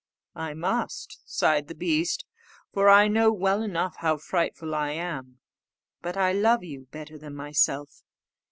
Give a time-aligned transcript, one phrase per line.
[0.33, 2.25] "I must," sighed the beast,
[2.73, 5.37] "for I know well enough how frightful I am;
[6.01, 8.01] but I love you better than myself.